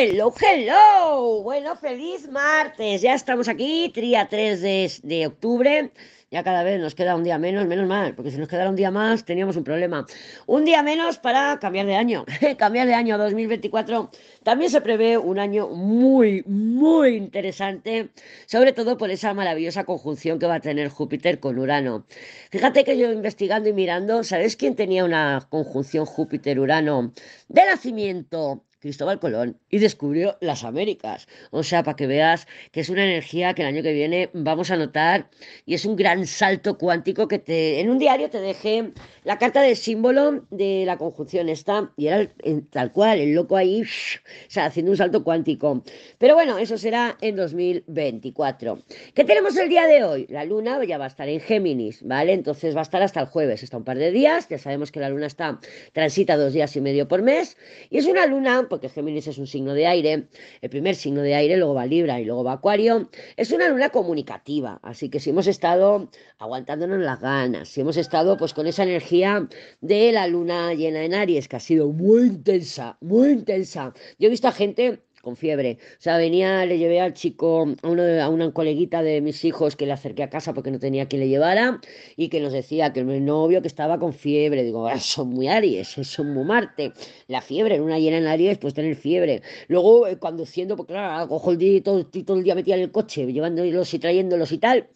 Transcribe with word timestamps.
Hello, 0.00 0.32
hello. 0.40 1.42
Bueno, 1.42 1.74
feliz 1.74 2.30
martes. 2.30 3.02
Ya 3.02 3.14
estamos 3.14 3.48
aquí, 3.48 3.92
día 3.92 4.28
3 4.30 5.02
de, 5.02 5.26
octubre. 5.26 5.90
Ya 6.30 6.44
cada 6.44 6.62
vez 6.62 6.78
nos 6.78 6.94
queda 6.94 7.16
un 7.16 7.24
día 7.24 7.36
menos, 7.36 7.66
menos 7.66 7.88
mal, 7.88 8.14
porque 8.14 8.30
si 8.30 8.36
nos 8.36 8.46
quedara 8.46 8.70
un 8.70 8.76
día 8.76 8.92
más 8.92 9.24
teníamos 9.24 9.56
un 9.56 9.64
problema. 9.64 10.06
Un 10.46 10.64
día 10.64 10.84
menos 10.84 11.18
para 11.18 11.58
cambiar 11.58 11.86
de 11.86 11.96
año. 11.96 12.24
cambiar 12.58 12.86
de 12.86 12.94
año 12.94 13.18
2024. 13.18 14.08
También 14.44 14.70
se 14.70 14.80
prevé 14.80 15.18
un 15.18 15.40
año 15.40 15.66
muy, 15.66 16.44
muy 16.46 17.16
interesante, 17.16 18.10
sobre 18.46 18.72
todo 18.72 18.96
por 18.98 19.10
esa 19.10 19.34
maravillosa 19.34 19.82
conjunción 19.82 20.38
que 20.38 20.46
va 20.46 20.56
a 20.56 20.60
tener 20.60 20.90
Júpiter 20.90 21.40
con 21.40 21.58
Urano. 21.58 22.06
Fíjate 22.52 22.84
que 22.84 22.96
yo 22.96 23.10
investigando 23.10 23.68
y 23.68 23.72
mirando, 23.72 24.22
¿sabes 24.22 24.54
quién 24.54 24.76
tenía 24.76 25.04
una 25.04 25.44
conjunción 25.50 26.06
Júpiter-Urano 26.06 27.12
de 27.48 27.64
nacimiento 27.64 28.62
Cristóbal 28.80 29.18
Colón 29.18 29.58
y 29.70 29.78
descubrió 29.78 30.36
las 30.40 30.64
Américas. 30.64 31.26
O 31.50 31.62
sea, 31.62 31.82
para 31.82 31.96
que 31.96 32.06
veas 32.06 32.46
que 32.72 32.80
es 32.80 32.88
una 32.88 33.04
energía 33.04 33.54
que 33.54 33.62
el 33.62 33.68
año 33.68 33.82
que 33.82 33.92
viene 33.92 34.30
vamos 34.32 34.70
a 34.70 34.76
notar 34.76 35.28
y 35.66 35.74
es 35.74 35.84
un 35.84 35.96
gran 35.96 36.26
salto 36.26 36.78
cuántico 36.78 37.28
que 37.28 37.38
te 37.38 37.80
en 37.80 37.90
un 37.90 37.98
diario 37.98 38.30
te 38.30 38.40
dejé 38.40 38.92
la 39.24 39.38
carta 39.38 39.60
del 39.62 39.76
símbolo 39.76 40.46
de 40.50 40.84
la 40.86 40.96
conjunción 40.96 41.48
esta 41.48 41.92
y 41.96 42.06
era 42.06 42.30
tal 42.70 42.92
cual, 42.92 43.18
el 43.18 43.34
loco 43.34 43.56
ahí, 43.56 43.82
o 43.82 44.50
sea, 44.50 44.66
haciendo 44.66 44.92
un 44.92 44.96
salto 44.96 45.24
cuántico. 45.24 45.82
Pero 46.18 46.34
bueno, 46.34 46.58
eso 46.58 46.78
será 46.78 47.16
en 47.20 47.36
2024. 47.36 48.78
¿Qué 49.14 49.24
tenemos 49.24 49.56
el 49.56 49.68
día 49.68 49.86
de 49.86 50.04
hoy? 50.04 50.26
La 50.28 50.44
luna 50.44 50.82
ya 50.84 50.98
va 50.98 51.04
a 51.04 51.08
estar 51.08 51.28
en 51.28 51.40
Géminis, 51.40 52.02
¿vale? 52.02 52.32
Entonces 52.32 52.74
va 52.74 52.80
a 52.80 52.82
estar 52.82 53.02
hasta 53.02 53.20
el 53.20 53.26
jueves, 53.26 53.62
está 53.62 53.76
un 53.76 53.84
par 53.84 53.98
de 53.98 54.10
días, 54.10 54.48
ya 54.48 54.58
sabemos 54.58 54.92
que 54.92 55.00
la 55.00 55.08
luna 55.08 55.26
está 55.26 55.60
transita 55.92 56.36
dos 56.36 56.52
días 56.52 56.74
y 56.76 56.80
medio 56.80 57.08
por 57.08 57.22
mes 57.22 57.56
y 57.90 57.98
es 57.98 58.06
una 58.06 58.26
luna 58.26 58.67
porque 58.68 58.88
Géminis 58.88 59.26
es 59.26 59.38
un 59.38 59.46
signo 59.46 59.74
de 59.74 59.86
aire, 59.86 60.28
el 60.60 60.70
primer 60.70 60.94
signo 60.94 61.22
de 61.22 61.34
aire, 61.34 61.56
luego 61.56 61.74
va 61.74 61.86
Libra 61.86 62.20
y 62.20 62.24
luego 62.24 62.44
va 62.44 62.52
Acuario, 62.52 63.10
es 63.36 63.50
una 63.52 63.68
luna 63.68 63.90
comunicativa, 63.90 64.78
así 64.82 65.08
que 65.08 65.20
si 65.20 65.30
hemos 65.30 65.46
estado 65.46 66.10
aguantándonos 66.38 67.00
las 67.00 67.20
ganas, 67.20 67.68
si 67.68 67.80
hemos 67.80 67.96
estado 67.96 68.36
pues 68.36 68.54
con 68.54 68.66
esa 68.66 68.82
energía 68.82 69.48
de 69.80 70.12
la 70.12 70.26
luna 70.26 70.74
llena 70.74 71.04
en 71.04 71.14
Aries, 71.14 71.48
que 71.48 71.56
ha 71.56 71.60
sido 71.60 71.88
muy 71.88 72.26
intensa, 72.26 72.96
muy 73.00 73.30
intensa. 73.30 73.92
Yo 74.18 74.28
he 74.28 74.30
visto 74.30 74.48
a 74.48 74.52
gente 74.52 75.02
con 75.28 75.36
fiebre. 75.36 75.76
O 75.98 76.02
sea, 76.02 76.16
venía, 76.16 76.64
le 76.64 76.78
llevé 76.78 77.00
al 77.02 77.12
chico, 77.12 77.66
a, 77.82 77.88
uno 77.88 78.02
a 78.02 78.28
una 78.30 78.50
coleguita 78.52 79.02
de 79.02 79.20
mis 79.20 79.44
hijos 79.44 79.76
que 79.76 79.84
le 79.84 79.92
acerqué 79.92 80.22
a 80.22 80.30
casa 80.30 80.54
porque 80.54 80.70
no 80.70 80.78
tenía 80.78 81.06
quien 81.06 81.20
le 81.20 81.28
llevara 81.28 81.80
y 82.16 82.30
que 82.30 82.40
nos 82.40 82.54
decía 82.54 82.94
que 82.94 83.00
el 83.00 83.24
novio 83.26 83.60
que 83.60 83.68
estaba 83.68 83.98
con 83.98 84.14
fiebre. 84.14 84.64
Digo, 84.64 84.86
ah, 84.88 84.98
son 84.98 85.28
muy 85.28 85.48
Aries, 85.48 85.88
son 86.02 86.32
muy 86.32 86.44
Marte. 86.44 86.92
La 87.26 87.42
fiebre, 87.42 87.74
en 87.74 87.82
una 87.82 87.98
llena 87.98 88.16
en 88.16 88.26
Aries, 88.26 88.56
pues 88.56 88.72
tener 88.72 88.96
fiebre. 88.96 89.42
Luego, 89.68 90.06
eh, 90.06 90.18
conduciendo, 90.18 90.76
porque 90.76 90.94
claro, 90.94 91.28
cojo 91.28 91.50
el 91.50 91.58
día 91.58 91.82
todo, 91.82 92.06
todo 92.06 92.38
el 92.38 92.44
día 92.44 92.54
metía 92.54 92.76
en 92.76 92.82
el 92.82 92.90
coche, 92.90 93.30
llevándolos 93.30 93.92
y 93.92 93.98
trayéndolos 93.98 94.50
y 94.52 94.58
tal 94.58 94.88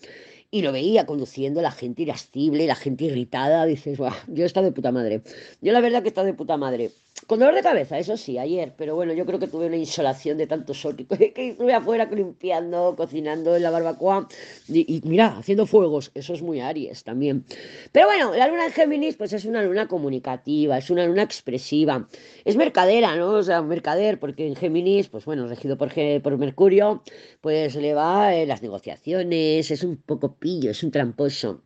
y 0.55 0.61
lo 0.61 0.71
veía 0.71 1.07
conduciendo, 1.07 1.63
la 1.63 1.73
gente 1.73 2.03
irascible, 2.03 2.67
la 2.67 2.75
gente 2.75 3.05
irritada, 3.07 3.65
dices, 3.65 3.99
yo 4.29 4.43
he 4.45 4.47
estado 4.47 4.67
de 4.67 4.73
puta 4.73 4.93
madre. 4.93 5.23
Yo 5.63 5.73
la 5.73 5.81
verdad 5.81 6.03
que 6.03 6.09
he 6.09 6.11
estado 6.11 6.27
de 6.27 6.35
puta 6.35 6.59
madre. 6.59 6.93
Con 7.27 7.39
dolor 7.39 7.55
de 7.55 7.63
cabeza, 7.63 7.99
eso 7.99 8.17
sí, 8.17 8.37
ayer, 8.37 8.75
pero 8.77 8.97
bueno, 8.97 9.13
yo 9.13 9.25
creo 9.25 9.39
que 9.39 9.47
tuve 9.47 9.67
una 9.67 9.77
insolación 9.77 10.39
de 10.39 10.49
tanto 10.49 10.75
sol 10.75 10.97
que, 10.97 11.07
estuve 11.37 11.73
afuera 11.73 12.05
limpiando, 12.07 12.97
cocinando 12.97 13.55
en 13.55 13.63
la 13.63 13.71
barbacoa 13.71 14.29
y, 14.67 15.01
mira, 15.05 15.37
haciendo 15.39 15.67
fuegos, 15.67 16.11
eso 16.15 16.35
es 16.35 16.43
muy 16.43 16.61
Aries 16.61 17.05
también. 17.05 17.45
Pero 17.93 18.07
bueno, 18.07 18.35
la 18.35 18.49
luna 18.49 18.67
en 18.67 18.73
Géminis 18.73 19.17
pues 19.17 19.33
es 19.35 19.45
una 19.45 19.63
luna 19.63 19.87
comunicativa, 19.87 20.79
es 20.79 20.91
una 20.91 21.07
luna 21.07 21.23
expresiva, 21.23 22.09
es 22.45 22.57
mercadera, 22.57 23.15
¿no? 23.15 23.31
O 23.31 23.43
sea, 23.43 23.63
mercader, 23.63 24.19
porque 24.19 24.49
en 24.49 24.57
Géminis, 24.57 25.09
pues 25.09 25.25
bueno, 25.25 25.47
regido 25.47 25.79
por, 25.79 25.93
por 26.23 26.39
Mercurio, 26.39 27.03
pues 27.41 27.77
le 27.77 27.95
va 27.95 28.35
en 28.35 28.49
las 28.49 28.63
negociaciones, 28.63 29.71
es 29.71 29.85
un 29.85 29.97
poco 29.97 30.37
pillo, 30.43 30.73
es 30.73 30.83
un 30.83 30.91
tramposo. 30.91 31.63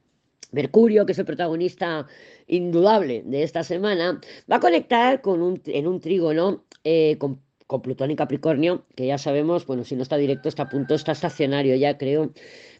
Mercurio, 0.52 1.06
que 1.06 1.12
es 1.12 1.18
el 1.18 1.24
protagonista 1.24 2.06
indudable 2.46 3.22
de 3.24 3.42
esta 3.42 3.64
semana, 3.64 4.20
va 4.50 4.56
a 4.56 4.60
conectar 4.60 5.20
con 5.22 5.42
un, 5.42 5.60
en 5.66 5.88
un 5.88 6.00
trígono 6.00 6.64
eh, 6.84 7.16
con, 7.18 7.40
Plutón 7.82 8.12
y 8.12 8.16
Capricornio, 8.16 8.84
que 8.94 9.08
ya 9.08 9.18
sabemos, 9.18 9.66
bueno, 9.66 9.82
si 9.82 9.96
no 9.96 10.02
está 10.04 10.16
directo, 10.16 10.48
está 10.48 10.64
a 10.64 10.68
punto, 10.68 10.94
está 10.94 11.10
estacionario 11.10 11.74
ya, 11.74 11.98
creo. 11.98 12.30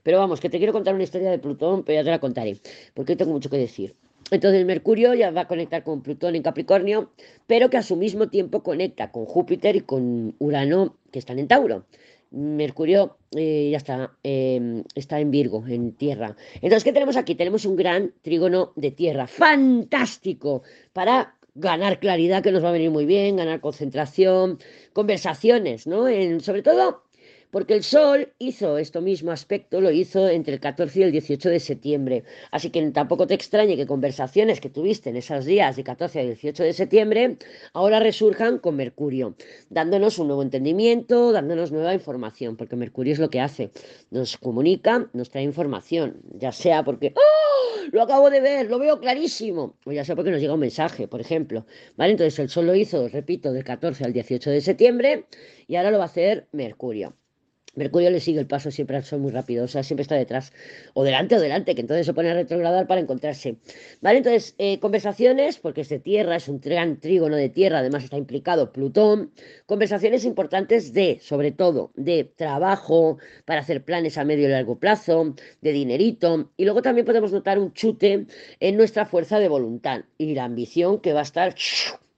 Pero 0.05 0.19
vamos, 0.19 0.39
que 0.39 0.49
te 0.49 0.59
quiero 0.59 0.73
contar 0.73 0.95
una 0.95 1.03
historia 1.03 1.29
de 1.29 1.41
Plutón, 1.41 1.83
pero 1.83 1.99
ya 1.99 2.05
te 2.05 2.11
la 2.11 2.21
contaré, 2.21 2.61
porque 2.95 3.17
tengo 3.17 3.33
mucho 3.33 3.51
que 3.51 3.59
decir. 3.59 3.97
Entonces 4.31 4.65
Mercurio 4.65 5.15
ya 5.15 5.33
va 5.33 5.43
a 5.43 5.49
conectar 5.49 5.83
con 5.83 6.03
Plutón 6.03 6.37
en 6.37 6.43
Capricornio, 6.43 7.11
pero 7.49 7.69
que 7.69 7.79
a 7.79 7.83
su 7.83 7.97
mismo 7.97 8.29
tiempo 8.29 8.63
conecta 8.63 9.11
con 9.11 9.25
Júpiter 9.25 9.75
y 9.75 9.81
con 9.81 10.37
Urano, 10.39 10.97
que 11.11 11.19
están 11.19 11.41
en 11.41 11.49
Tauro. 11.49 11.85
Mercurio 12.31 13.19
eh, 13.37 13.69
ya 13.71 13.79
está, 13.79 14.17
em, 14.23 14.85
está 14.95 15.21
en 15.21 15.31
Virgo, 15.31 15.65
en 15.67 15.93
tierra. 15.93 16.37
Entonces, 16.55 16.85
¿qué 16.85 16.93
tenemos 16.93 17.17
aquí? 17.17 17.35
Tenemos 17.35 17.65
un 17.65 17.77
gran 17.77 18.13
trígono 18.23 18.73
de 18.77 18.91
tierra, 18.91 19.27
fantástico, 19.27 20.63
para 20.93 21.37
ganar 21.55 21.99
claridad, 22.01 22.43
que 22.43 22.53
nos 22.53 22.63
va 22.63 22.69
a 22.69 22.73
venir 22.73 22.91
muy 22.91 23.07
bien, 23.07 23.37
ganar 23.37 23.61
concentración, 23.61 24.59
conversaciones, 24.93 25.87
¿no? 25.87 26.07
En, 26.07 26.41
sobre 26.41 26.63
todo 26.63 27.06
porque 27.51 27.75
el 27.75 27.83
Sol 27.83 28.33
hizo 28.39 28.79
esto 28.79 29.01
mismo 29.01 29.33
aspecto, 29.33 29.81
lo 29.81 29.91
hizo 29.91 30.29
entre 30.29 30.55
el 30.55 30.61
14 30.61 31.01
y 31.01 31.03
el 31.05 31.13
18 31.13 31.49
de 31.49 31.61
septiembre. 31.61 32.25
Así 32.51 32.71
que 32.71 32.83
tampoco 32.91 33.27
te 33.27 33.35
extrañe 33.35 33.77
que 33.77 33.87
conversaciones 33.87 34.61
que 34.61 34.71
tuviste 34.71 35.11
en 35.11 35.17
esos 35.17 35.45
días 35.45 35.77
de 35.77 35.85
14 35.85 36.21
al 36.21 36.27
18 36.27 36.63
de 36.63 36.73
septiembre 36.73 37.39
ahora 37.73 38.01
resurjan 38.01 38.59
con 38.59 38.77
Mercurio, 38.77 39.37
dándonos 39.71 40.19
un 40.19 40.29
nuevo 40.29 40.43
entendimiento, 40.43 41.33
dándonos 41.33 41.73
nueva 41.73 41.95
información, 41.95 42.57
porque 42.57 42.77
Mercurio 42.77 43.13
es 43.13 43.19
lo 43.19 43.31
que 43.31 43.41
hace, 43.41 43.71
nos 44.11 44.37
comunica, 44.37 45.09
nos 45.13 45.31
trae 45.31 45.45
información, 45.45 46.21
ya 46.33 46.53
sea 46.53 46.85
porque 46.85 47.13
¡Oh! 47.17 47.57
lo 47.93 48.03
acabo 48.03 48.31
de 48.31 48.41
ver, 48.41 48.71
lo 48.71 48.79
veo 48.79 49.01
clarísimo, 49.01 49.77
o 49.85 49.93
ya 49.93 50.05
sea 50.05 50.17
porque 50.17 50.31
nos 50.31 50.41
llega 50.41 50.55
un 50.55 50.61
mensaje, 50.61 51.09
por 51.09 51.21
ejemplo. 51.21 51.67
¿Vale? 51.97 52.13
Entonces 52.13 52.39
el 52.39 52.49
Sol 52.49 52.67
lo 52.67 52.75
hizo, 52.75 53.09
repito, 53.09 53.53
del 53.53 53.65
14 53.65 54.05
al 54.05 54.13
18 54.13 54.51
de 54.51 54.61
septiembre 54.61 55.27
y 55.67 55.77
ahora 55.77 55.91
lo 55.91 55.99
va 55.99 56.05
a 56.05 56.09
hacer 56.09 56.49
Mercurio. 56.53 57.17
Mercurio 57.77 58.11
le 58.11 58.21
sigue 58.21 58.41
el 58.41 58.47
paso 58.47 58.71
siempre 58.71 59.01
Sol 59.03 59.21
muy 59.21 59.31
rápido, 59.31 59.65
o 59.65 59.69
sea, 59.69 59.83
siempre 59.83 60.03
está 60.03 60.17
detrás, 60.17 60.53
o 60.95 61.05
delante 61.05 61.37
o 61.37 61.41
delante, 61.41 61.75
que 61.75 61.83
entonces 61.83 62.07
se 62.07 62.15
pone 62.15 62.31
a 62.31 62.35
retrogradar 62.35 62.87
para 62.87 63.01
encontrarse. 63.01 63.57
¿Vale? 64.01 64.19
Entonces, 64.19 64.55
eh, 64.59 64.81
conversaciones, 64.81 65.59
porque 65.59 65.83
es 65.83 65.89
de 65.89 65.99
tierra, 65.99 66.37
es 66.37 66.49
un 66.49 66.61
gran 66.61 66.99
trígono 66.99 67.37
de 67.37 67.49
tierra, 67.49 67.79
además 67.79 68.05
está 68.05 68.17
implicado 68.17 68.73
Plutón, 68.73 69.33
conversaciones 69.67 70.25
importantes 70.25 70.93
de, 70.93 71.19
sobre 71.23 71.53
todo, 71.53 71.93
de 71.95 72.25
trabajo, 72.25 73.19
para 73.45 73.61
hacer 73.61 73.85
planes 73.85 74.19
a 74.19 74.25
medio 74.25 74.49
y 74.49 74.51
largo 74.51 74.79
plazo, 74.79 75.35
de 75.61 75.73
dinerito, 75.73 76.51
y 76.57 76.65
luego 76.65 76.83
también 76.83 77.07
podemos 77.07 77.33
notar 77.33 77.59
un 77.59 77.73
chute 77.73 78.27
en 78.61 78.77
nuestra 78.77 79.07
fuerza 79.07 79.39
de 79.39 79.49
voluntad 79.49 80.05
y 80.19 80.35
la 80.35 80.45
ambición 80.45 81.01
que 81.01 81.13
va 81.13 81.21
a 81.21 81.23
estar 81.23 81.55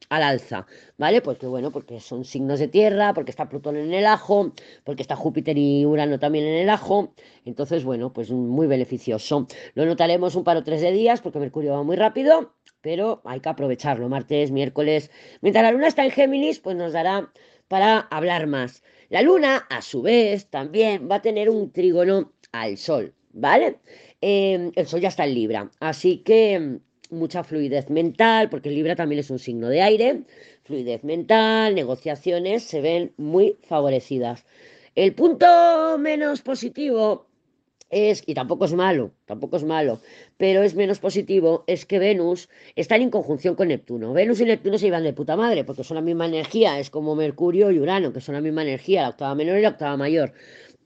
al 0.09 0.23
alza, 0.23 0.67
¿vale? 0.97 1.21
Porque 1.21 1.47
bueno, 1.47 1.71
porque 1.71 2.01
son 2.01 2.25
signos 2.25 2.59
de 2.59 2.69
tierra, 2.69 3.15
porque 3.15 3.31
está 3.31 3.49
Plutón 3.49 3.77
en 3.77 3.93
el 3.93 4.07
ajo, 4.07 4.53
porque 4.85 5.03
está 5.03 5.17
Júpiter 5.17 5.57
y 5.59 5.85
Urano 5.87 6.19
también 6.19 6.45
en 6.47 6.55
el 6.55 6.71
ajo, 6.71 7.13
entonces 7.45 7.85
bueno, 7.85 8.13
pues 8.13 8.31
muy 8.31 8.67
beneficioso. 8.67 9.47
Lo 9.75 9.87
notaremos 9.87 10.35
un 10.35 10.45
par 10.45 10.57
o 10.57 10.65
tres 10.65 10.81
de 10.81 10.93
días 10.93 11.21
porque 11.21 11.39
Mercurio 11.39 11.73
va 11.73 11.83
muy 11.83 11.97
rápido, 11.97 12.55
pero 12.81 13.21
hay 13.25 13.41
que 13.41 13.49
aprovecharlo, 13.49 14.09
martes, 14.09 14.51
miércoles. 14.51 15.11
Mientras 15.41 15.63
la 15.65 15.73
luna 15.73 15.89
está 15.89 16.05
en 16.05 16.11
Géminis, 16.11 16.61
pues 16.61 16.77
nos 16.77 16.93
dará 16.93 17.33
para 17.69 18.01
hablar 18.01 18.47
más. 18.47 18.83
La 19.11 19.23
luna, 19.23 19.67
a 19.71 19.83
su 19.83 20.03
vez, 20.03 20.47
también 20.51 21.09
va 21.11 21.17
a 21.17 21.23
tener 21.23 21.49
un 21.51 21.73
trígono 21.73 22.33
al 22.53 22.77
Sol, 22.77 23.15
¿vale? 23.33 23.79
Eh, 24.21 24.71
el 24.75 24.87
Sol 24.87 25.01
ya 25.01 25.09
está 25.09 25.25
en 25.25 25.35
Libra, 25.35 25.71
así 25.81 26.19
que 26.19 26.81
mucha 27.11 27.45
fluidez 27.45 27.91
mental, 27.91 28.49
porque 28.51 28.71
Libra 28.71 28.97
también 28.97 29.21
es 29.21 29.31
un 29.31 29.39
signo 29.39 29.69
de 29.69 29.83
aire, 29.83 30.23
fluidez 30.65 31.05
mental, 31.05 31.75
negociaciones 31.75 32.65
se 32.65 32.81
ven 32.81 33.13
muy 33.17 33.57
favorecidas. 33.63 34.45
El 34.95 35.15
punto 35.15 35.99
menos 35.99 36.43
positivo 36.43 37.27
es, 37.91 38.23
y 38.27 38.35
tampoco 38.35 38.67
es 38.67 38.75
malo, 38.75 39.13
tampoco 39.25 39.57
es 39.57 39.65
malo, 39.65 40.01
pero 40.37 40.63
es 40.63 40.75
menos 40.75 40.99
positivo, 40.99 41.65
es 41.67 41.87
que 41.87 41.99
Venus 41.99 42.49
está 42.77 42.97
en 42.97 43.11
conjunción 43.11 43.55
con 43.55 43.69
Neptuno. 43.69 44.13
Venus 44.13 44.41
y 44.41 44.45
Neptuno 44.45 44.77
se 44.79 44.89
iban 44.89 45.05
de 45.05 45.13
puta 45.13 45.37
madre, 45.37 45.65
porque 45.65 45.85
son 45.85 45.95
la 45.95 46.01
misma 46.01 46.27
energía, 46.27 46.79
es 46.79 46.91
como 46.91 47.15
Mercurio 47.15 47.71
y 47.71 47.79
Urano, 47.79 48.13
que 48.13 48.21
son 48.21 48.35
la 48.35 48.41
misma 48.41 48.63
energía, 48.63 49.03
la 49.03 49.09
octava 49.11 49.35
menor 49.35 49.59
y 49.59 49.63
la 49.63 49.71
octava 49.71 49.97
mayor 49.97 50.33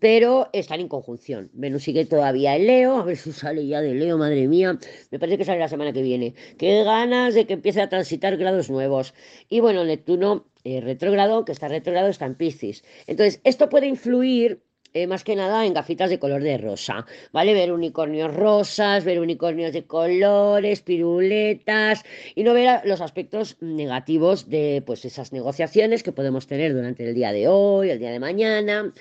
pero 0.02 0.48
están 0.52 0.80
en 0.80 0.88
conjunción. 0.88 1.48
Venus 1.52 1.84
sigue 1.84 2.04
todavía 2.04 2.56
en 2.56 2.66
Leo, 2.66 2.96
a 2.96 3.04
ver 3.04 3.16
si 3.16 3.30
sale 3.30 3.64
ya 3.68 3.80
de 3.80 3.94
Leo, 3.94 4.18
madre 4.18 4.48
mía, 4.48 4.76
me 5.12 5.20
parece 5.20 5.38
que 5.38 5.44
sale 5.44 5.60
la 5.60 5.68
semana 5.68 5.92
que 5.92 6.02
viene. 6.02 6.34
Qué 6.58 6.82
ganas 6.82 7.34
de 7.34 7.46
que 7.46 7.52
empiece 7.52 7.80
a 7.80 7.88
transitar 7.88 8.36
grados 8.36 8.68
nuevos. 8.68 9.14
Y 9.48 9.60
bueno, 9.60 9.84
Neptuno 9.84 10.46
eh, 10.64 10.80
retrógrado, 10.80 11.44
que 11.44 11.52
está 11.52 11.68
retrógrado, 11.68 12.08
está 12.08 12.26
en 12.26 12.34
Piscis. 12.34 12.82
Entonces, 13.06 13.40
esto 13.44 13.68
puede 13.68 13.86
influir 13.86 14.64
eh, 14.94 15.06
más 15.06 15.24
que 15.24 15.36
nada 15.36 15.64
en 15.64 15.74
gafitas 15.74 16.10
de 16.10 16.18
color 16.18 16.42
de 16.42 16.58
rosa, 16.58 17.06
¿vale? 17.32 17.54
Ver 17.54 17.72
unicornios 17.72 18.34
rosas, 18.34 19.04
ver 19.04 19.20
unicornios 19.20 19.72
de 19.72 19.84
colores, 19.86 20.82
piruletas 20.82 22.04
y 22.34 22.42
no 22.42 22.52
ver 22.52 22.82
los 22.84 23.00
aspectos 23.00 23.56
negativos 23.60 24.48
de 24.50 24.82
pues 24.84 25.04
esas 25.04 25.32
negociaciones 25.32 26.02
que 26.02 26.12
podemos 26.12 26.46
tener 26.46 26.74
durante 26.74 27.08
el 27.08 27.14
día 27.14 27.32
de 27.32 27.48
hoy, 27.48 27.90
el 27.90 27.98
día 27.98 28.10
de 28.10 28.20
mañana 28.20 28.92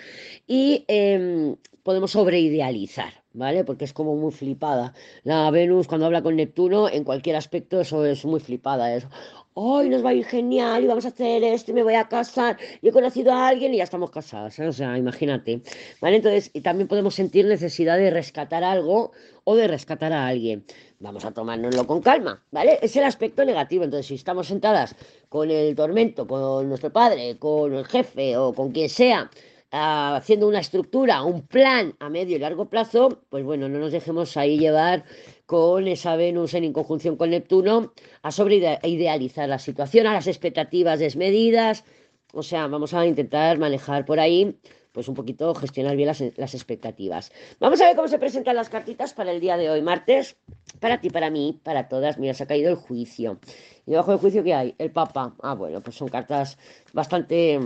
y 0.47 0.85
em, 0.87 1.55
podemos 1.83 2.11
sobreidealizar, 2.11 3.23
¿vale? 3.33 3.63
Porque 3.63 3.85
es 3.85 3.93
como 3.93 4.15
muy 4.15 4.31
flipada. 4.31 4.93
La 5.23 5.49
Venus 5.51 5.87
cuando 5.87 6.05
habla 6.05 6.21
con 6.21 6.35
Neptuno 6.35 6.89
en 6.89 7.03
cualquier 7.03 7.35
aspecto 7.35 7.81
eso 7.81 8.05
es 8.05 8.25
muy 8.25 8.39
flipada, 8.39 8.95
es 8.95 9.07
hoy 9.53 9.89
nos 9.89 10.03
va 10.03 10.11
a 10.11 10.13
ir 10.13 10.25
genial 10.25 10.83
y 10.83 10.87
vamos 10.87 11.05
a 11.05 11.09
hacer 11.09 11.43
esto 11.43 11.71
y 11.71 11.73
me 11.73 11.83
voy 11.83 11.95
a 11.95 12.07
casar 12.07 12.57
y 12.81 12.87
he 12.87 12.91
conocido 12.91 13.33
a 13.33 13.47
alguien 13.47 13.73
y 13.73 13.77
ya 13.77 13.83
estamos 13.83 14.11
casados, 14.11 14.57
¿eh? 14.59 14.67
o 14.67 14.73
sea, 14.73 14.97
imagínate, 14.97 15.61
¿vale? 15.99 16.17
Entonces, 16.17 16.49
y 16.53 16.61
también 16.61 16.87
podemos 16.87 17.15
sentir 17.15 17.45
necesidad 17.45 17.97
de 17.97 18.09
rescatar 18.09 18.63
algo 18.63 19.11
o 19.43 19.55
de 19.55 19.67
rescatar 19.67 20.13
a 20.13 20.27
alguien. 20.27 20.65
Vamos 20.99 21.25
a 21.25 21.31
tomárnoslo 21.31 21.85
con 21.87 22.01
calma, 22.01 22.43
¿vale? 22.51 22.79
Es 22.81 22.95
el 22.95 23.03
aspecto 23.03 23.43
negativo, 23.43 23.83
entonces 23.83 24.05
si 24.07 24.15
estamos 24.15 24.47
sentadas 24.47 24.95
con 25.29 25.49
el 25.49 25.75
tormento, 25.75 26.27
con 26.27 26.69
nuestro 26.69 26.91
padre, 26.91 27.37
con 27.37 27.73
el 27.73 27.85
jefe 27.85 28.37
o 28.37 28.53
con 28.53 28.71
quien 28.71 28.87
sea, 28.89 29.29
ah, 29.71 30.15
haciendo 30.17 30.47
una 30.47 30.59
estructura, 30.59 31.23
un 31.23 31.41
plan 31.41 31.95
a 31.99 32.09
medio 32.09 32.35
y 32.35 32.39
largo 32.39 32.65
plazo, 32.65 33.23
pues 33.29 33.43
bueno, 33.43 33.67
no 33.67 33.79
nos 33.79 33.91
dejemos 33.91 34.37
ahí 34.37 34.59
llevar 34.59 35.03
con 35.51 35.85
esa 35.89 36.15
Venus 36.15 36.53
en 36.53 36.63
inconjunción 36.63 37.17
con 37.17 37.31
Neptuno 37.31 37.91
a 38.21 38.31
sobreidealizar 38.31 39.49
la 39.49 39.59
situación, 39.59 40.07
a 40.07 40.13
las 40.13 40.27
expectativas 40.27 40.97
desmedidas. 40.97 41.83
O 42.31 42.41
sea, 42.41 42.67
vamos 42.67 42.93
a 42.93 43.05
intentar 43.05 43.59
manejar 43.59 44.05
por 44.05 44.21
ahí, 44.21 44.57
pues 44.93 45.09
un 45.09 45.13
poquito 45.13 45.53
gestionar 45.53 45.97
bien 45.97 46.07
las, 46.07 46.53
expectativas. 46.53 47.33
Vamos 47.59 47.81
a 47.81 47.87
ver 47.87 47.97
cómo 47.97 48.07
se 48.07 48.17
presentan 48.17 48.55
las 48.55 48.69
cartitas 48.69 49.13
para 49.13 49.33
el 49.33 49.41
día 49.41 49.57
de 49.57 49.69
hoy, 49.69 49.81
martes. 49.81 50.37
Para 50.79 51.01
ti, 51.01 51.09
para 51.09 51.29
mí, 51.29 51.59
para 51.61 51.89
todas. 51.89 52.17
Mira, 52.17 52.33
se 52.33 52.43
ha 52.43 52.47
caído 52.47 52.69
el 52.69 52.77
juicio. 52.77 53.37
Y 53.85 53.91
debajo 53.91 54.11
del 54.11 54.21
juicio, 54.21 54.45
¿qué 54.45 54.53
hay? 54.53 54.73
El 54.77 54.91
Papa. 54.91 55.35
Ah, 55.43 55.55
bueno, 55.55 55.81
pues 55.81 55.97
son 55.97 56.07
cartas 56.07 56.57
bastante 56.93 57.59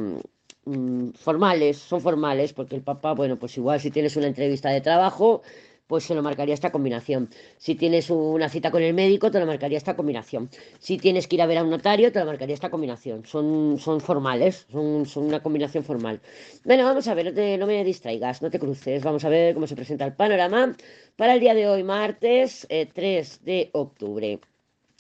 mm, 0.66 1.10
formales, 1.12 1.78
son 1.78 2.02
formales, 2.02 2.52
porque 2.52 2.78
el 2.78 2.82
Papa, 2.82 3.14
bueno, 3.14 3.38
pues 3.38 3.56
igual 3.58 3.80
si 3.80 3.92
tienes 3.92 4.16
una 4.16 4.26
entrevista 4.26 4.72
de 4.72 4.82
trabajo, 4.82 5.44
pues 5.88 6.04
se 6.04 6.16
lo 6.16 6.24
marcaría 6.24 6.54
esta 6.54 6.72
combinación. 6.72 7.30
Si 7.58 7.76
tienes 7.76 8.10
una 8.10 8.50
cita 8.50 8.72
con 8.72 8.82
el 8.84 8.94
médico, 8.94 9.32
te 9.32 9.40
lo 9.40 9.46
marcaría 9.46 9.78
esta 9.78 9.96
combinación. 9.96 10.50
Si 10.80 10.98
tienes 10.98 11.28
que 11.28 11.36
ir 11.36 11.42
a 11.42 11.46
ver 11.46 11.58
a 11.60 11.64
un 11.64 11.70
notario, 11.70 12.12
te 12.12 12.20
lo 12.20 12.26
marcaría 12.26 12.56
esta 12.56 12.70
combinación. 12.70 13.26
Son, 13.26 13.78
son 13.80 14.02
formales, 14.02 14.66
son, 14.72 15.06
son 15.06 15.26
una 15.26 15.42
combinación 15.42 15.84
formal. 15.84 16.22
Bueno, 16.64 16.84
vamos 16.86 17.08
a 17.08 17.14
ver, 17.14 17.34
no, 17.34 17.58
no, 17.58 17.68
me 17.68 17.84
distraigas, 17.84 18.42
no 18.42 18.50
te 18.50 18.60
cruces. 18.60 19.04
Vamos 19.04 19.24
a 19.26 19.30
ver 19.30 19.54
cómo 19.54 19.68
se 19.68 19.76
presenta 19.76 20.06
el 20.06 20.14
panorama 20.14 20.76
para 21.16 21.34
el 21.34 21.40
día 21.40 21.54
de 21.54 21.68
hoy, 21.68 21.84
martes 21.84 22.68
3 22.70 22.70
eh, 22.70 23.46
de 23.46 23.70
octubre. 23.74 24.40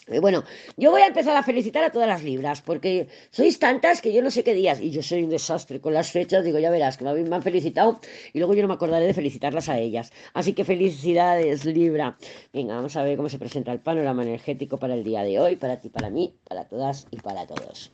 Eh, 0.08 0.20
bueno, 0.20 0.44
yo 0.78 0.92
voy 0.92 1.02
a 1.02 1.08
empezar 1.08 1.36
a 1.36 1.42
felicitar 1.42 1.84
a 1.84 1.92
todas 1.92 2.08
las 2.08 2.24
libras, 2.24 2.62
porque 2.62 3.08
sois 3.32 3.58
tantas 3.58 4.02
que 4.02 4.14
yo 4.14 4.22
no 4.22 4.30
sé 4.30 4.44
qué 4.44 4.54
días, 4.54 4.80
y 4.80 4.92
yo 4.92 5.02
soy 5.02 5.24
un 5.24 5.32
desastre 5.32 5.82
con 5.82 5.96
las 5.96 6.12
fechas, 6.12 6.44
digo, 6.46 6.60
ya 6.60 6.70
verás, 6.70 6.98
que 6.98 7.04
me 7.04 7.36
han 7.36 7.42
felicitado, 7.42 8.00
y 8.32 8.38
luego 8.38 8.54
yo 8.54 8.62
no 8.62 8.68
me 8.68 8.76
acordaré 8.76 9.08
de 9.08 9.16
felicitarlas 9.16 9.68
a 9.68 9.80
ellas. 9.80 10.14
Así 10.34 10.54
que 10.54 10.64
felicidades, 10.64 11.66
Libra. 11.66 12.18
Venga, 12.54 12.76
vamos 12.76 12.96
a 12.96 13.04
ver 13.04 13.18
cómo 13.18 13.30
se 13.30 13.40
presenta 13.40 13.72
el 13.72 13.80
panorama 13.80 14.22
energético 14.22 14.78
para 14.78 14.94
el 14.94 15.04
día 15.04 15.24
de 15.24 15.40
hoy, 15.40 15.56
para 15.56 15.82
ti, 15.82 15.90
para 15.90 16.12
mí, 16.12 16.36
para 16.48 16.66
todas 16.66 17.08
y 17.10 17.18
para 17.18 17.48
todos. 17.48 17.92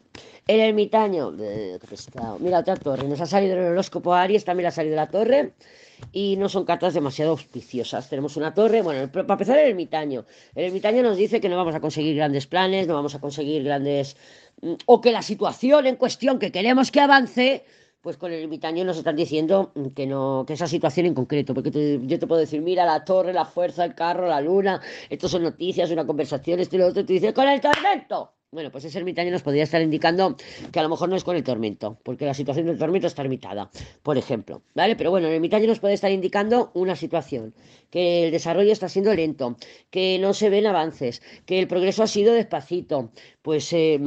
El 0.51 0.59
ermitaño, 0.59 1.31
mira 2.39 2.59
otra 2.59 2.75
torre, 2.75 3.07
nos 3.07 3.21
ha 3.21 3.25
salido 3.25 3.53
el 3.53 3.67
horóscopo 3.67 4.13
Aries, 4.13 4.43
también 4.43 4.67
ha 4.67 4.71
salido 4.71 4.97
la 4.97 5.07
torre. 5.07 5.53
Y 6.11 6.35
no 6.35 6.49
son 6.49 6.65
cartas 6.65 6.93
demasiado 6.93 7.31
auspiciosas. 7.31 8.09
Tenemos 8.09 8.35
una 8.35 8.53
torre, 8.53 8.81
bueno, 8.81 9.09
para 9.09 9.35
empezar 9.35 9.57
el 9.59 9.69
ermitaño. 9.69 10.25
El 10.53 10.65
ermitaño 10.65 11.03
nos 11.03 11.15
dice 11.15 11.39
que 11.39 11.47
no 11.47 11.55
vamos 11.55 11.73
a 11.73 11.79
conseguir 11.79 12.17
grandes 12.17 12.47
planes, 12.47 12.85
no 12.85 12.95
vamos 12.95 13.15
a 13.15 13.21
conseguir 13.21 13.63
grandes... 13.63 14.17
Mm, 14.61 14.73
o 14.87 14.99
que 14.99 15.13
la 15.13 15.21
situación 15.21 15.85
en 15.85 15.95
cuestión 15.95 16.37
que 16.37 16.51
queremos 16.51 16.91
que 16.91 16.99
avance, 16.99 17.63
pues 18.01 18.17
con 18.17 18.33
el 18.33 18.41
ermitaño 18.41 18.83
nos 18.83 18.97
están 18.97 19.15
diciendo 19.15 19.71
que 19.95 20.05
no, 20.05 20.43
que 20.45 20.55
esa 20.55 20.67
situación 20.67 21.05
en 21.05 21.13
concreto, 21.13 21.53
porque 21.53 21.71
yo 22.03 22.19
te 22.19 22.27
puedo 22.27 22.41
decir, 22.41 22.61
mira 22.61 22.85
la 22.85 23.05
torre, 23.05 23.31
la 23.31 23.45
fuerza, 23.45 23.85
el 23.85 23.95
carro, 23.95 24.27
la 24.27 24.41
luna, 24.41 24.81
esto 25.09 25.29
son 25.29 25.43
noticias, 25.43 25.91
una 25.91 26.05
conversación, 26.05 26.59
esto 26.59 26.75
y 26.75 26.79
lo 26.79 26.87
otro, 26.87 27.03
y 27.03 27.05
tú 27.05 27.13
dices, 27.13 27.33
con 27.33 27.47
el 27.47 27.61
tormento. 27.61 28.33
Bueno, 28.53 28.69
pues 28.69 28.83
ese 28.83 28.97
ermitaño 28.97 29.31
nos 29.31 29.43
podría 29.43 29.63
estar 29.63 29.81
indicando 29.81 30.35
que 30.73 30.79
a 30.81 30.83
lo 30.83 30.89
mejor 30.89 31.07
no 31.07 31.15
es 31.15 31.23
con 31.23 31.37
el 31.37 31.43
tormento, 31.45 31.97
porque 32.03 32.25
la 32.25 32.33
situación 32.33 32.65
del 32.65 32.77
tormento 32.77 33.07
está 33.07 33.21
ermitada, 33.21 33.69
por 34.03 34.17
ejemplo, 34.17 34.61
¿vale? 34.75 34.97
Pero 34.97 35.09
bueno, 35.09 35.29
el 35.29 35.35
ermitaño 35.35 35.67
nos 35.67 35.79
puede 35.79 35.93
estar 35.93 36.11
indicando 36.11 36.69
una 36.73 36.97
situación, 36.97 37.53
que 37.89 38.25
el 38.25 38.31
desarrollo 38.31 38.73
está 38.73 38.89
siendo 38.89 39.13
lento, 39.13 39.55
que 39.89 40.19
no 40.19 40.33
se 40.33 40.49
ven 40.49 40.67
avances, 40.67 41.21
que 41.45 41.59
el 41.59 41.69
progreso 41.69 42.03
ha 42.03 42.07
sido 42.07 42.33
despacito, 42.33 43.11
pues 43.41 43.71
eh, 43.73 43.99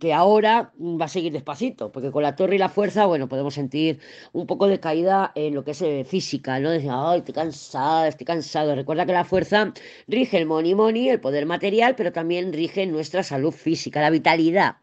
que 0.00 0.12
ahora 0.12 0.72
va 0.78 1.04
a 1.06 1.08
seguir 1.08 1.32
despacito, 1.32 1.92
porque 1.92 2.10
con 2.10 2.22
la 2.22 2.34
torre 2.36 2.56
y 2.56 2.58
la 2.58 2.68
fuerza, 2.68 3.06
bueno, 3.06 3.28
podemos 3.28 3.54
sentir 3.54 4.00
un 4.32 4.46
poco 4.46 4.66
de 4.66 4.80
caída 4.80 5.32
en 5.34 5.54
lo 5.54 5.64
que 5.64 5.72
es 5.72 5.82
eh, 5.82 6.04
física, 6.04 6.58
¿no? 6.60 6.70
Decir, 6.70 6.90
ay, 6.92 7.18
estoy 7.18 7.34
cansada, 7.34 8.08
estoy 8.08 8.26
cansado. 8.26 8.74
Recuerda 8.74 9.06
que 9.06 9.12
la 9.12 9.24
fuerza 9.24 9.72
rige 10.08 10.38
el 10.38 10.46
money 10.46 10.74
money, 10.74 11.08
el 11.08 11.20
poder 11.20 11.46
material, 11.46 11.94
pero 11.96 12.12
también 12.12 12.52
rige 12.52 12.86
nuestra 12.86 13.22
salud 13.22 13.52
física, 13.52 14.00
la 14.00 14.10
vitalidad. 14.10 14.76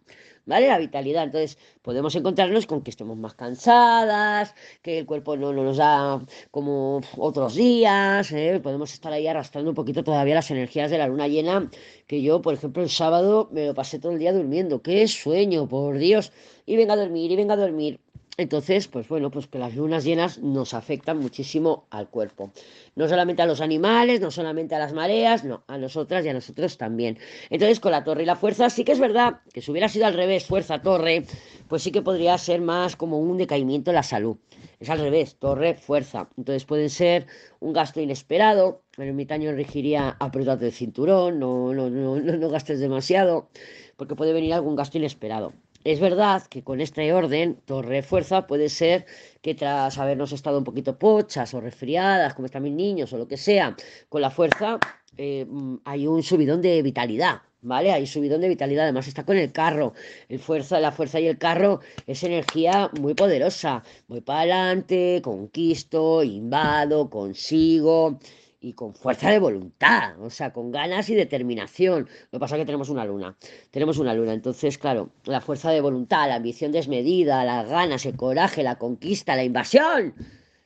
¿Vale? 0.50 0.68
La 0.68 0.78
vitalidad. 0.80 1.24
Entonces, 1.24 1.58
podemos 1.82 2.16
encontrarnos 2.16 2.66
con 2.66 2.82
que 2.84 2.90
estemos 2.92 3.18
más 3.18 3.36
cansadas, 3.36 4.56
que 4.82 5.00
el 5.00 5.06
cuerpo 5.06 5.38
no, 5.38 5.54
nos 5.54 5.78
da 5.78 6.20
como 6.52 7.02
otros 7.18 7.56
días, 7.56 8.32
¿eh? 8.32 8.60
podemos 8.62 8.92
estar 8.94 9.14
ahí 9.14 9.28
arrastrando 9.28 9.70
un 9.72 9.76
poquito 9.76 10.04
todavía 10.04 10.36
las 10.36 10.52
energías 10.52 10.92
de 10.92 10.98
la 10.98 11.08
luna 11.08 11.28
llena, 11.28 11.70
que 12.08 12.22
yo, 12.22 12.42
por 12.42 12.54
ejemplo, 12.56 12.84
el 12.84 12.90
sábado 12.90 13.50
me 13.52 13.68
lo 13.68 13.74
pasé 13.74 14.00
todo 14.00 14.12
el 14.12 14.20
día 14.20 14.34
durmiendo. 14.34 14.82
¡Qué 14.82 15.08
sueño, 15.08 15.68
por 15.70 15.98
Dios! 15.98 16.34
Y 16.66 16.76
venga 16.76 16.94
a 16.94 16.98
dormir, 16.98 17.32
y 17.32 17.36
venga 17.36 17.54
a 17.54 17.58
dormir. 17.58 18.00
Entonces, 18.40 18.88
pues 18.88 19.10
bueno, 19.10 19.32
pues 19.32 19.48
que 19.48 19.60
las 19.60 19.76
lunas 19.76 20.06
llenas 20.06 20.38
nos 20.38 20.74
afectan 20.74 21.18
muchísimo 21.18 21.88
al 21.90 22.08
cuerpo. 22.08 22.54
No 22.96 23.10
solamente 23.10 23.42
a 23.42 23.46
los 23.46 23.60
animales, 23.60 24.22
no 24.22 24.32
solamente 24.32 24.76
a 24.76 24.80
las 24.80 24.94
mareas, 24.94 25.44
no, 25.44 25.66
a 25.68 25.78
nosotras 25.78 26.24
y 26.24 26.30
a 26.30 26.34
nosotros 26.34 26.78
también. 26.78 27.18
Entonces, 27.50 27.82
con 27.82 27.92
la 27.92 28.06
torre 28.06 28.24
y 28.24 28.26
la 28.26 28.38
fuerza, 28.38 28.70
sí 28.70 28.86
que 28.86 28.94
es 28.94 29.00
verdad 29.02 29.42
que 29.52 29.62
si 29.62 29.72
hubiera 29.72 29.90
sido 29.90 30.06
al 30.06 30.14
revés, 30.14 30.46
fuerza, 30.46 30.82
torre, 30.82 31.26
pues 31.68 31.84
sí 31.84 31.92
que 31.92 32.02
podría 32.02 32.38
ser 32.38 32.62
más 32.62 32.96
como 32.96 33.20
un 33.20 33.38
decaimiento 33.38 33.92
en 33.92 33.96
la 33.96 34.04
salud. 34.04 34.38
Es 34.80 34.90
al 34.90 35.00
revés, 35.00 35.36
torre, 35.36 35.74
fuerza. 35.74 36.30
Entonces 36.38 36.64
pueden 36.64 36.90
ser 36.90 37.28
un 37.60 37.74
gasto 37.74 38.00
inesperado. 38.00 38.84
El 38.96 39.10
ermitaño 39.10 39.52
regiría 39.52 40.16
apretarte 40.18 40.68
el 40.68 40.72
cinturón, 40.72 41.40
no, 41.40 41.74
no, 41.74 41.90
no, 41.90 42.16
no 42.16 42.50
gastes 42.50 42.80
demasiado, 42.80 43.50
porque 43.98 44.16
puede 44.16 44.32
venir 44.32 44.54
algún 44.54 44.78
gasto 44.78 44.98
inesperado. 44.98 45.52
Es 45.84 46.02
verdad 46.02 46.44
que 46.48 46.64
con 46.64 46.82
este 46.82 47.14
orden, 47.14 47.56
torre 47.66 48.04
fuerza, 48.04 48.48
puede 48.48 48.68
ser 48.68 49.06
que 49.42 49.56
tras 49.56 49.98
habernos 49.98 50.34
estado 50.34 50.58
un 50.58 50.66
poquito 50.66 51.00
pochas 51.00 51.54
o 51.54 51.62
resfriadas, 51.62 52.34
como 52.34 52.48
están 52.48 52.64
mis 52.64 52.74
niños 52.74 53.14
o 53.14 53.18
lo 53.18 53.28
que 53.28 53.38
sea, 53.38 53.76
con 54.10 54.22
la 54.22 54.30
fuerza 54.30 54.78
eh, 55.18 55.46
mm, 55.50 55.78
hay 55.86 56.06
un 56.06 56.22
subidón 56.22 56.62
de 56.62 56.82
vitalidad, 56.82 57.42
¿vale? 57.62 57.92
Hay 57.94 58.08
subidón 58.08 58.42
de 58.42 58.50
vitalidad, 58.50 58.86
además 58.86 59.08
está 59.08 59.26
con 59.26 59.38
el 59.38 59.52
carro. 59.54 59.94
La 60.28 60.92
fuerza 60.92 61.20
y 61.20 61.28
el 61.28 61.38
carro 61.38 61.80
es 62.08 62.24
energía 62.24 62.90
muy 63.00 63.14
poderosa. 63.14 63.84
Voy 64.08 64.22
para 64.22 64.40
adelante, 64.42 65.22
conquisto, 65.24 66.24
invado, 66.24 67.10
consigo 67.10 68.20
y 68.62 68.74
con 68.74 68.94
fuerza 68.94 69.30
de 69.30 69.40
voluntad, 69.40 70.20
o 70.22 70.30
sea, 70.30 70.52
con 70.52 70.72
ganas 70.72 71.10
y 71.10 71.16
determinación. 71.16 72.08
Lo 72.32 72.38
que 72.38 72.40
pasa 72.40 72.56
es 72.56 72.62
que 72.62 72.66
tenemos 72.66 72.90
una 72.90 73.06
luna, 73.06 73.36
tenemos 73.72 73.98
una 73.98 74.14
luna, 74.14 74.34
entonces, 74.34 74.78
claro, 74.78 75.12
la 75.26 75.42
fuerza 75.42 75.72
de 75.72 75.82
voluntad, 75.82 76.28
la 76.28 76.36
ambición 76.36 76.72
desmedida, 76.72 77.46
las 77.46 77.70
ganas, 77.70 78.06
el 78.06 78.16
coraje, 78.16 78.64
la 78.64 78.78
conquista, 78.78 79.36
la 79.36 79.44
invasión, 79.44 80.14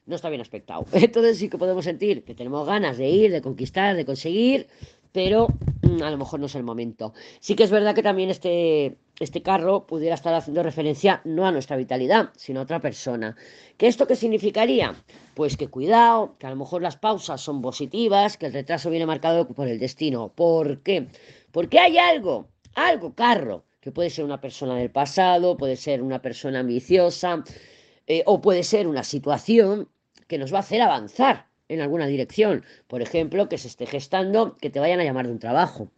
no 0.05 0.15
está 0.15 0.29
bien 0.29 0.41
aspectado. 0.41 0.85
Entonces 0.93 1.37
sí 1.37 1.49
que 1.49 1.57
podemos 1.57 1.85
sentir 1.85 2.23
que 2.23 2.35
tenemos 2.35 2.65
ganas 2.65 2.97
de 2.97 3.09
ir, 3.09 3.31
de 3.31 3.41
conquistar, 3.41 3.95
de 3.95 4.05
conseguir, 4.05 4.67
pero 5.11 5.47
a 6.01 6.11
lo 6.11 6.17
mejor 6.17 6.39
no 6.39 6.45
es 6.47 6.55
el 6.55 6.63
momento. 6.63 7.13
Sí 7.39 7.55
que 7.55 7.63
es 7.63 7.71
verdad 7.71 7.93
que 7.95 8.03
también 8.03 8.29
este, 8.29 8.97
este 9.19 9.41
carro 9.41 9.85
pudiera 9.85 10.15
estar 10.15 10.33
haciendo 10.33 10.63
referencia 10.63 11.21
no 11.25 11.45
a 11.45 11.51
nuestra 11.51 11.77
vitalidad, 11.77 12.29
sino 12.35 12.59
a 12.59 12.63
otra 12.63 12.79
persona. 12.79 13.35
¿Qué 13.77 13.87
esto 13.87 14.07
qué 14.07 14.15
significaría? 14.15 14.95
Pues 15.35 15.57
que 15.57 15.67
cuidado, 15.67 16.35
que 16.37 16.47
a 16.47 16.49
lo 16.49 16.55
mejor 16.55 16.81
las 16.81 16.97
pausas 16.97 17.41
son 17.41 17.61
positivas, 17.61 18.37
que 18.37 18.47
el 18.47 18.53
retraso 18.53 18.89
viene 18.89 19.05
marcado 19.05 19.47
por 19.47 19.67
el 19.67 19.79
destino. 19.79 20.29
¿Por 20.29 20.81
qué? 20.81 21.07
Porque 21.51 21.79
hay 21.79 21.97
algo, 21.97 22.47
algo, 22.75 23.13
carro, 23.13 23.65
que 23.79 23.91
puede 23.91 24.09
ser 24.09 24.25
una 24.25 24.41
persona 24.41 24.75
del 24.75 24.91
pasado, 24.91 25.57
puede 25.57 25.75
ser 25.75 26.01
una 26.01 26.21
persona 26.21 26.59
ambiciosa, 26.59 27.43
eh, 28.07 28.23
o 28.25 28.41
puede 28.41 28.63
ser 28.63 28.87
una 28.87 29.03
situación 29.03 29.89
que 30.27 30.37
nos 30.37 30.53
va 30.53 30.57
a 30.57 30.61
hacer 30.61 30.81
avanzar 30.81 31.52
en 31.73 31.81
alguna 31.81 32.07
dirección. 32.07 32.63
Por 32.87 33.01
ejemplo, 33.01 33.49
que 33.49 33.57
se 33.57 33.67
esté 33.67 33.85
gestando 33.85 34.57
que 34.57 34.69
te 34.69 34.79
vayan 34.79 34.99
a 34.99 35.03
llamar 35.03 35.27
de 35.27 35.33
un 35.33 35.39
trabajo. 35.39 35.89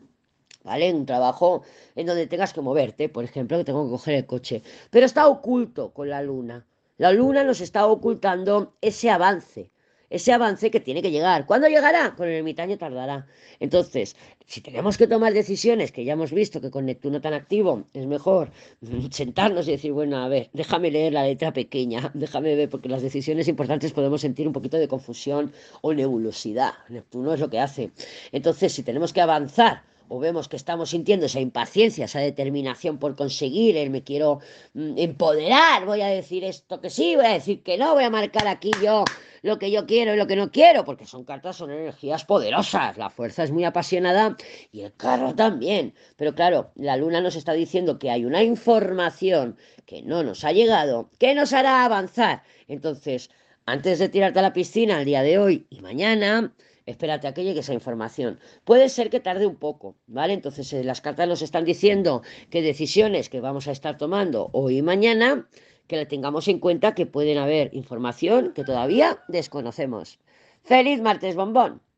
¿Vale? 0.63 0.91
Un 0.93 1.05
trabajo 1.05 1.61
en 1.95 2.07
donde 2.07 2.25
tengas 2.25 2.53
que 2.53 2.61
moverte, 2.61 3.07
por 3.07 3.23
ejemplo, 3.23 3.57
que 3.57 3.65
tengo 3.65 3.85
que 3.85 3.91
coger 3.91 4.15
el 4.15 4.25
coche. 4.25 4.63
Pero 4.89 5.05
está 5.05 5.27
oculto 5.27 5.93
con 5.93 6.09
la 6.09 6.23
luna. 6.23 6.65
La 6.97 7.11
luna 7.11 7.43
nos 7.43 7.61
está 7.61 7.85
ocultando 7.85 8.73
ese 8.81 9.11
avance, 9.11 9.69
ese 10.15 10.31
avance 10.31 10.71
que 10.71 10.79
tiene 10.79 11.01
que 11.01 11.11
llegar. 11.11 11.45
¿Cuándo 11.45 11.67
llegará? 11.67 12.15
Con 12.15 12.29
el 12.29 12.35
ermitaño 12.35 12.77
tardará. 12.77 13.27
Entonces, 13.59 14.15
si 14.45 14.61
tenemos 14.61 14.97
que 14.97 15.07
tomar 15.07 15.33
decisiones, 15.33 15.91
que 15.91 16.05
ya 16.05 16.13
hemos 16.13 16.31
visto 16.31 16.61
que 16.61 16.71
con 16.71 16.85
Neptuno 16.85 17.19
tan 17.19 17.33
activo 17.33 17.83
es 17.93 18.05
mejor 18.05 18.51
sentarnos 19.11 19.67
y 19.67 19.71
decir, 19.71 19.91
bueno, 19.91 20.17
a 20.17 20.29
ver, 20.29 20.49
déjame 20.53 20.89
leer 20.89 21.11
la 21.11 21.25
letra 21.25 21.51
pequeña, 21.51 22.11
déjame 22.13 22.55
ver, 22.55 22.69
porque 22.69 22.87
las 22.87 23.01
decisiones 23.01 23.49
importantes 23.49 23.91
podemos 23.91 24.21
sentir 24.21 24.47
un 24.47 24.53
poquito 24.53 24.77
de 24.77 24.87
confusión 24.87 25.51
o 25.81 25.93
nebulosidad. 25.93 26.73
Neptuno 26.87 27.33
es 27.33 27.41
lo 27.41 27.49
que 27.49 27.59
hace. 27.59 27.91
Entonces, 28.31 28.71
si 28.71 28.83
tenemos 28.83 29.11
que 29.11 29.19
avanzar, 29.19 29.83
o 30.07 30.19
vemos 30.19 30.47
que 30.47 30.55
estamos 30.55 30.89
sintiendo 30.91 31.25
esa 31.25 31.39
impaciencia, 31.39 32.05
esa 32.05 32.19
determinación 32.19 32.97
por 32.97 33.15
conseguir, 33.15 33.77
el 33.77 33.89
me 33.89 34.03
quiero 34.03 34.39
mm, 34.73 34.97
empoderar, 34.97 35.85
voy 35.85 36.01
a 36.01 36.07
decir 36.07 36.43
esto 36.43 36.81
que 36.81 36.89
sí, 36.89 37.15
voy 37.15 37.25
a 37.25 37.33
decir 37.33 37.63
que 37.63 37.77
no, 37.77 37.93
voy 37.93 38.03
a 38.03 38.09
marcar 38.09 38.47
aquí 38.47 38.71
yo 38.81 39.03
lo 39.41 39.59
que 39.59 39.71
yo 39.71 39.85
quiero 39.85 40.13
y 40.13 40.17
lo 40.17 40.27
que 40.27 40.35
no 40.35 40.51
quiero, 40.51 40.85
porque 40.85 41.05
son 41.05 41.23
cartas, 41.23 41.57
son 41.57 41.71
energías 41.71 42.25
poderosas, 42.25 42.97
la 42.97 43.09
fuerza 43.09 43.43
es 43.43 43.51
muy 43.51 43.63
apasionada 43.63 44.35
y 44.71 44.81
el 44.81 44.93
carro 44.95 45.35
también. 45.35 45.93
Pero 46.15 46.33
claro, 46.33 46.71
la 46.75 46.97
luna 46.97 47.21
nos 47.21 47.35
está 47.35 47.53
diciendo 47.53 47.99
que 47.99 48.09
hay 48.09 48.25
una 48.25 48.43
información 48.43 49.57
que 49.85 50.01
no 50.01 50.23
nos 50.23 50.43
ha 50.43 50.51
llegado, 50.51 51.09
que 51.19 51.35
nos 51.35 51.53
hará 51.53 51.85
avanzar. 51.85 52.43
Entonces, 52.67 53.29
antes 53.65 53.99
de 53.99 54.09
tirarte 54.09 54.39
a 54.39 54.43
la 54.43 54.53
piscina 54.53 54.99
el 54.99 55.05
día 55.05 55.21
de 55.21 55.37
hoy 55.37 55.67
y 55.69 55.81
mañana, 55.81 56.53
espérate 56.85 57.27
a 57.27 57.33
que 57.33 57.43
llegue 57.43 57.61
esa 57.61 57.73
información. 57.73 58.39
Puede 58.63 58.89
ser 58.89 59.09
que 59.09 59.19
tarde 59.19 59.47
un 59.47 59.55
poco, 59.55 59.95
¿vale? 60.07 60.33
Entonces 60.33 60.71
eh, 60.73 60.83
las 60.83 61.01
cartas 61.01 61.27
nos 61.27 61.41
están 61.41 61.65
diciendo 61.65 62.21
que 62.49 62.61
decisiones 62.61 63.29
que 63.29 63.41
vamos 63.41 63.67
a 63.67 63.71
estar 63.71 63.97
tomando 63.97 64.49
hoy 64.53 64.77
y 64.77 64.81
mañana, 64.81 65.47
que 65.87 65.97
le 65.97 66.05
tengamos 66.05 66.47
en 66.47 66.59
cuenta 66.59 66.95
que 66.95 67.05
pueden 67.05 67.37
haber 67.37 67.73
información 67.73 68.53
que 68.53 68.63
todavía 68.63 69.19
desconocemos. 69.27 70.19
Feliz 70.63 71.01
martes, 71.01 71.35
bombón. 71.35 71.85